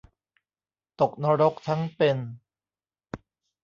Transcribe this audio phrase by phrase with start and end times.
[0.99, 2.17] ตกนรกทั้งเป็น